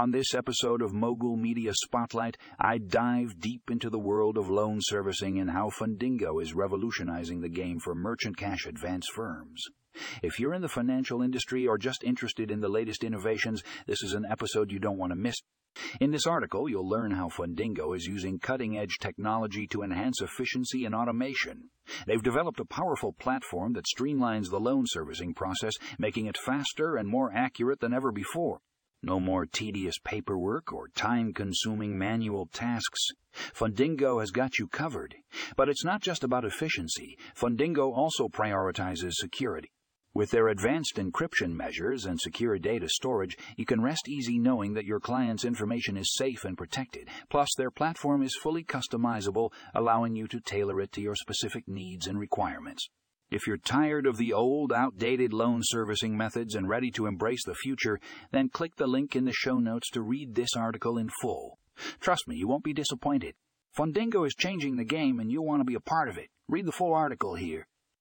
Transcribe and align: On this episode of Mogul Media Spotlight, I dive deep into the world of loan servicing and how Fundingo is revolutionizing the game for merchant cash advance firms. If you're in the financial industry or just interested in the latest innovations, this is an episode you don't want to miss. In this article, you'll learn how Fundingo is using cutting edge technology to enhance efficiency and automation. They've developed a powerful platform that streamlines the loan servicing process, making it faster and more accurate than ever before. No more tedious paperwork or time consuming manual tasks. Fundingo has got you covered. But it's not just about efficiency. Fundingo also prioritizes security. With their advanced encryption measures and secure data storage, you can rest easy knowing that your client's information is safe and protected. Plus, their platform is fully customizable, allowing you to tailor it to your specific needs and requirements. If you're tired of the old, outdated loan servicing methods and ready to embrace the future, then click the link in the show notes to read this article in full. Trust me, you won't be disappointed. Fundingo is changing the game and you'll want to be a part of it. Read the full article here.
On 0.00 0.12
this 0.12 0.32
episode 0.32 0.80
of 0.80 0.94
Mogul 0.94 1.36
Media 1.36 1.72
Spotlight, 1.74 2.38
I 2.58 2.78
dive 2.78 3.38
deep 3.38 3.70
into 3.70 3.90
the 3.90 3.98
world 3.98 4.38
of 4.38 4.48
loan 4.48 4.78
servicing 4.80 5.38
and 5.38 5.50
how 5.50 5.68
Fundingo 5.68 6.42
is 6.42 6.54
revolutionizing 6.54 7.42
the 7.42 7.50
game 7.50 7.78
for 7.80 7.94
merchant 7.94 8.38
cash 8.38 8.64
advance 8.64 9.06
firms. 9.12 9.62
If 10.22 10.40
you're 10.40 10.54
in 10.54 10.62
the 10.62 10.70
financial 10.70 11.20
industry 11.20 11.66
or 11.66 11.76
just 11.76 12.02
interested 12.02 12.50
in 12.50 12.60
the 12.60 12.68
latest 12.70 13.04
innovations, 13.04 13.62
this 13.86 14.02
is 14.02 14.14
an 14.14 14.24
episode 14.24 14.72
you 14.72 14.78
don't 14.78 14.96
want 14.96 15.12
to 15.12 15.16
miss. 15.16 15.36
In 16.00 16.12
this 16.12 16.26
article, 16.26 16.66
you'll 16.66 16.88
learn 16.88 17.10
how 17.10 17.28
Fundingo 17.28 17.94
is 17.94 18.06
using 18.06 18.38
cutting 18.38 18.78
edge 18.78 18.96
technology 19.02 19.66
to 19.66 19.82
enhance 19.82 20.22
efficiency 20.22 20.86
and 20.86 20.94
automation. 20.94 21.68
They've 22.06 22.22
developed 22.22 22.58
a 22.58 22.64
powerful 22.64 23.12
platform 23.12 23.74
that 23.74 23.84
streamlines 23.84 24.48
the 24.48 24.60
loan 24.60 24.84
servicing 24.86 25.34
process, 25.34 25.74
making 25.98 26.24
it 26.24 26.38
faster 26.38 26.96
and 26.96 27.06
more 27.06 27.30
accurate 27.34 27.80
than 27.80 27.92
ever 27.92 28.10
before. 28.12 28.62
No 29.02 29.18
more 29.18 29.46
tedious 29.46 29.98
paperwork 29.98 30.72
or 30.74 30.88
time 30.88 31.32
consuming 31.32 31.96
manual 31.96 32.46
tasks. 32.46 33.08
Fundingo 33.32 34.20
has 34.20 34.30
got 34.30 34.58
you 34.58 34.68
covered. 34.68 35.14
But 35.56 35.70
it's 35.70 35.84
not 35.84 36.02
just 36.02 36.22
about 36.22 36.44
efficiency. 36.44 37.16
Fundingo 37.34 37.92
also 37.96 38.28
prioritizes 38.28 39.12
security. 39.12 39.70
With 40.12 40.32
their 40.32 40.48
advanced 40.48 40.96
encryption 40.96 41.52
measures 41.52 42.04
and 42.04 42.20
secure 42.20 42.58
data 42.58 42.88
storage, 42.88 43.38
you 43.56 43.64
can 43.64 43.80
rest 43.80 44.08
easy 44.08 44.38
knowing 44.38 44.74
that 44.74 44.84
your 44.84 45.00
client's 45.00 45.44
information 45.44 45.96
is 45.96 46.14
safe 46.14 46.44
and 46.44 46.58
protected. 46.58 47.08
Plus, 47.28 47.48
their 47.56 47.70
platform 47.70 48.22
is 48.22 48.36
fully 48.36 48.64
customizable, 48.64 49.50
allowing 49.72 50.16
you 50.16 50.26
to 50.26 50.40
tailor 50.40 50.80
it 50.80 50.90
to 50.92 51.00
your 51.00 51.14
specific 51.14 51.68
needs 51.68 52.06
and 52.06 52.18
requirements. 52.18 52.88
If 53.30 53.46
you're 53.46 53.58
tired 53.58 54.06
of 54.06 54.16
the 54.16 54.32
old, 54.32 54.72
outdated 54.72 55.32
loan 55.32 55.60
servicing 55.62 56.16
methods 56.16 56.56
and 56.56 56.68
ready 56.68 56.90
to 56.92 57.06
embrace 57.06 57.44
the 57.44 57.54
future, 57.54 58.00
then 58.32 58.48
click 58.48 58.74
the 58.74 58.88
link 58.88 59.14
in 59.14 59.24
the 59.24 59.32
show 59.32 59.58
notes 59.58 59.88
to 59.90 60.02
read 60.02 60.34
this 60.34 60.56
article 60.56 60.98
in 60.98 61.08
full. 61.22 61.58
Trust 62.00 62.26
me, 62.26 62.34
you 62.34 62.48
won't 62.48 62.64
be 62.64 62.72
disappointed. 62.72 63.34
Fundingo 63.76 64.26
is 64.26 64.34
changing 64.34 64.76
the 64.76 64.84
game 64.84 65.20
and 65.20 65.30
you'll 65.30 65.46
want 65.46 65.60
to 65.60 65.64
be 65.64 65.76
a 65.76 65.80
part 65.80 66.08
of 66.08 66.18
it. 66.18 66.28
Read 66.48 66.66
the 66.66 66.72
full 66.72 66.92
article 66.92 67.36
here. 67.36 67.68